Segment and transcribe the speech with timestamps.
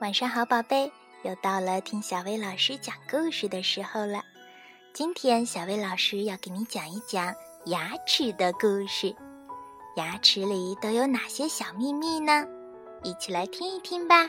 [0.00, 0.90] 晚上好，宝贝，
[1.24, 4.22] 又到了听小薇老师讲故事的时候了。
[4.94, 7.34] 今天小薇老师要给你讲一讲
[7.66, 9.14] 牙齿的故事。
[9.96, 12.46] 牙齿里都有哪些小秘密呢？
[13.02, 14.26] 一起来听一听吧。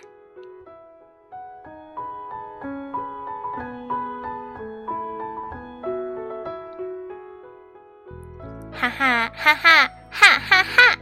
[8.73, 10.97] 哈哈哈哈哈哈哈！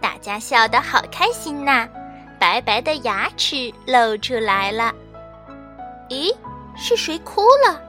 [0.00, 1.86] 大家笑得好开心呐。
[2.38, 4.94] 白白的牙齿露出来了。
[6.08, 6.34] 咦，
[6.76, 7.80] 是谁哭了？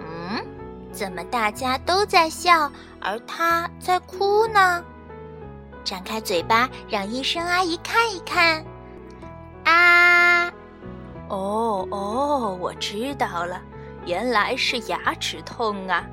[0.00, 0.44] 嗯，
[0.92, 4.84] 怎么大家都在笑，而他在哭呢？
[5.84, 8.64] 张开嘴巴，让医生阿姨看一看。
[9.64, 10.52] 啊！
[11.28, 13.60] 哦哦，我知道了，
[14.04, 16.04] 原来是牙齿痛啊！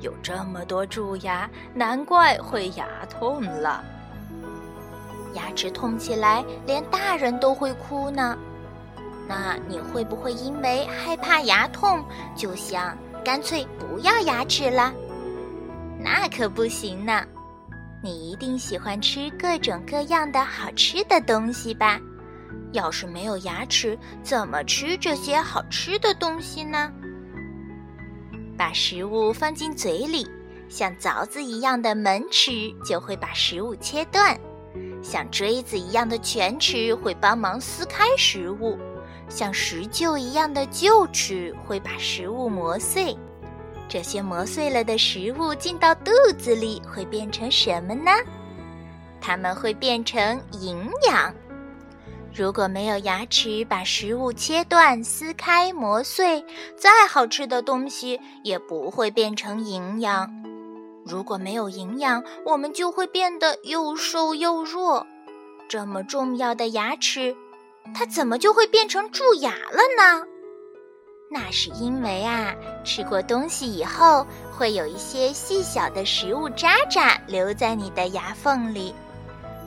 [0.00, 3.84] 有这么多蛀牙，难怪会牙痛了。
[5.34, 8.36] 牙齿痛起来，连大人都会哭呢。
[9.28, 12.04] 那你会不会因为害怕牙痛，
[12.36, 14.92] 就想干脆不要牙齿了？
[15.98, 17.24] 那可不行呢。
[18.02, 22.00] 你一定喜欢吃各种各样的好吃的东西吧？
[22.72, 26.90] 要是没有牙齿，怎么吃这些好吃的东西呢？
[28.56, 30.26] 把食物放进嘴里，
[30.68, 32.50] 像凿子一样的门齿
[32.84, 34.36] 就会把食物切断。
[35.02, 38.78] 像锥子一样的犬齿会帮忙撕开食物，
[39.28, 43.16] 像石臼一样的臼齿会把食物磨碎。
[43.88, 48.10] 这些磨碎了的食物进到肚子里会变成什么呢？
[49.20, 51.34] 它们会变成营养。
[52.34, 56.42] 如果没有牙齿把食物切断、撕开、磨碎，
[56.74, 60.41] 再好吃的东西也不会变成营养。
[61.04, 65.06] 如果没有营养，我们就会变得又瘦又弱。
[65.68, 67.34] 这么重要的牙齿，
[67.94, 70.26] 它怎么就会变成蛀牙了呢？
[71.30, 72.54] 那是因为啊，
[72.84, 74.26] 吃过东西以后，
[74.56, 78.94] 会有一些细小的食物渣渣留在你的牙缝里。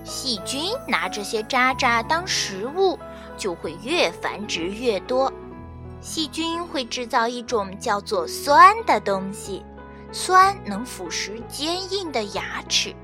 [0.04, 3.00] 细菌拿这些渣渣当食物，
[3.36, 5.34] 就会越繁殖越多。
[6.02, 9.66] 细菌会制造一种叫做酸的东西。
[10.16, 12.96] 酸能腐蚀坚硬的牙齿，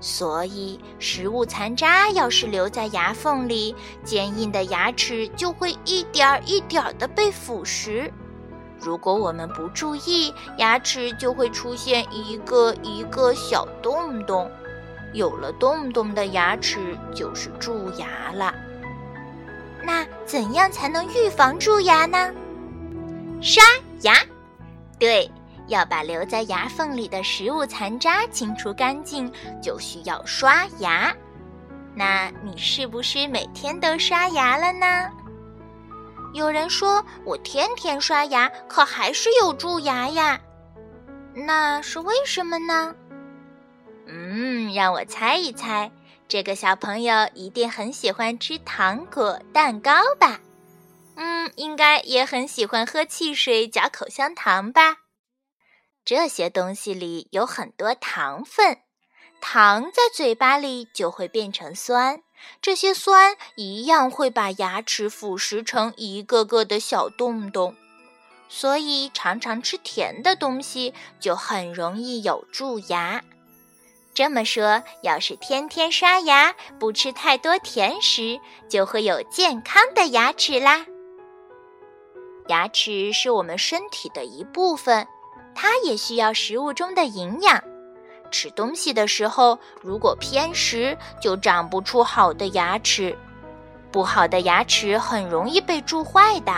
[0.00, 3.72] 所以食物残渣要是留在牙缝里，
[4.02, 8.10] 坚硬的牙齿就会一点儿一点儿的被腐蚀。
[8.80, 14.50] 如果我们不注意，牙齿就会出现一个一个小洞洞。
[15.12, 18.52] 有了洞洞的牙齿就是蛀牙了。
[19.84, 22.34] 那怎样才能预防蛀牙呢？
[23.40, 23.62] 刷
[24.00, 24.14] 牙，
[24.98, 25.30] 对。
[25.66, 29.32] 要把留在牙缝里的食物残渣清除干净，
[29.62, 31.14] 就需要刷牙。
[31.94, 35.10] 那你是不是每天都刷牙了呢？
[36.32, 40.40] 有人说我天天刷牙，可还是有蛀牙呀。
[41.32, 42.94] 那是为什么呢？
[44.06, 45.90] 嗯，让我猜一猜，
[46.26, 50.40] 这个小朋友一定很喜欢吃糖果、蛋糕吧？
[51.14, 54.96] 嗯，应该也很喜欢喝汽水、嚼口香糖吧？
[56.04, 58.78] 这些东西里有很多糖分，
[59.40, 62.22] 糖在嘴巴里就会变成酸，
[62.60, 67.74] 这些酸一样会把牙齿腐蚀成一个个的小洞洞，
[68.50, 73.22] 所以常常吃甜的东西就很容易有蛀牙。
[74.12, 78.38] 这么说，要是天天刷牙，不吃太多甜食，
[78.68, 80.84] 就会有健康的牙齿啦。
[82.48, 85.08] 牙齿是我们身体的一部分。
[85.54, 87.62] 它也需要食物中的营养。
[88.30, 93.16] 吃东西的时候，如果偏食，就长不出好的牙齿。
[93.92, 96.52] 不好的牙齿很容易被蛀坏的。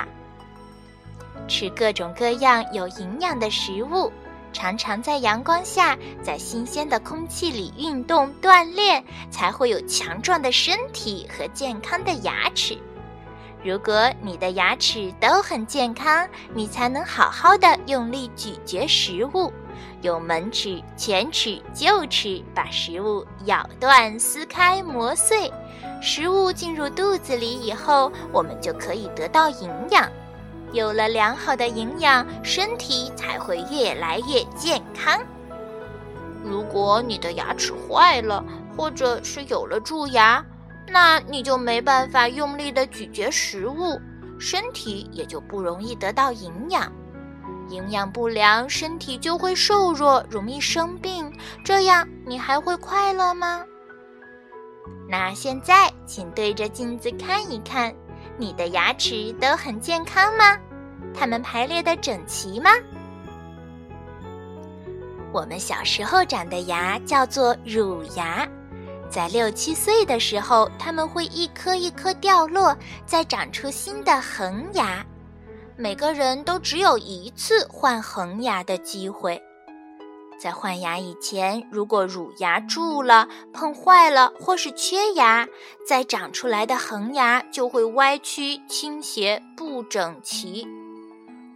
[1.47, 4.11] 吃各种各样有营养的食物，
[4.55, 12.79] 常常在阳光下，在新鲜的空气里运动锻炼，才会有强壮的身体和健康的牙齿。
[13.67, 19.53] 如果你的牙齿都很健康，你才能好好的用力咀嚼食物，
[20.03, 25.53] 用门齿、犬齿、臼齿把食物咬断、撕开、磨碎。
[26.01, 30.09] 食物进入肚子里以后，我们就可以得到营养。
[30.71, 35.21] 有了良好的营养，身体才会越来越健康。
[36.45, 38.45] 如果你的牙齿坏了，
[38.77, 40.45] 或者是有了蛀牙，
[40.89, 44.01] 那你就没办法用力的咀嚼食物，
[44.39, 46.91] 身体也就不容易得到营养。
[47.69, 51.33] 营养不良，身体就会瘦弱，容易生病。
[51.65, 53.65] 这样你还会快乐吗？
[55.09, 57.93] 那现在，请对着镜子看一看，
[58.39, 60.57] 你的牙齿都很健康吗？
[61.13, 62.71] 它们排列的整齐吗？
[65.33, 68.49] 我们小时候长的牙叫做乳牙，
[69.11, 72.77] 在六七岁的时候，它们会一颗一颗掉落，
[73.07, 75.05] 再长出新的恒牙。
[75.77, 79.41] 每个人都只有一次换恒牙的机会。
[80.39, 85.49] 在换牙以前，如果乳牙蛀了、碰坏了或是缺牙，
[85.87, 90.67] 再长出来的恒牙就会歪曲、倾斜、不整齐。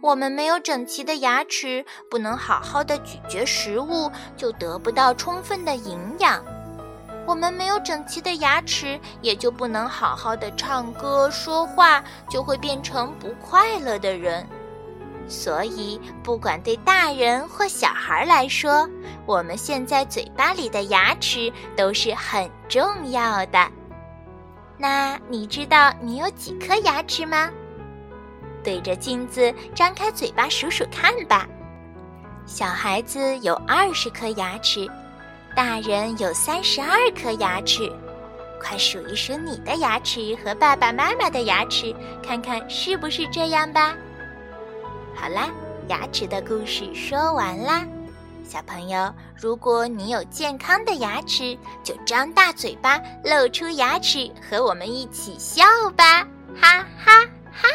[0.01, 6.43] 我们没有整齐的牙齿，不能好好的咀嚼食物，就得不到充分的营养。
[7.25, 14.45] 我们没有整齐的牙齿，也就不能好好的唱歌说话，就会变成不快乐的人。
[15.27, 18.89] 所以，不管对大人或小孩来说，
[19.25, 23.65] 我们现在嘴巴里的牙齿都是很重要的。
[24.77, 27.49] 那你知道你有几颗牙齿吗？
[28.63, 31.47] 对着镜子，张开嘴巴数数看吧。
[32.45, 34.89] 小孩子有二十颗牙齿，
[35.55, 37.91] 大人有三十二颗牙齿。
[38.59, 43.95] 快数一数你的牙齿和爸爸妈妈的牙齿，看看是不是这样吧。
[45.15, 45.49] 好啦，
[45.87, 47.85] 牙齿的故事说完啦。
[48.43, 55.63] 小朋友，如果你有健康的牙齿，就张大嘴巴，露出牙齿，和我们一起笑
[55.95, 57.67] 吧，哈哈哈。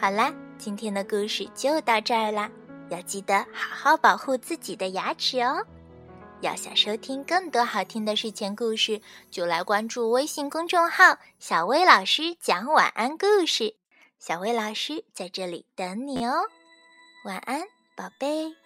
[0.00, 2.50] 好啦，今天的故事就到这儿啦，
[2.88, 5.62] 要记得好好保护自己的牙齿哦。
[6.40, 8.98] 要想收听更多好听的睡前故事，
[9.30, 13.74] 就来关注微信公众号“小薇老师讲晚安故事”。
[14.18, 16.44] 小薇老师在这里等你哦，
[17.26, 17.60] 晚安，
[17.94, 18.56] 宝贝。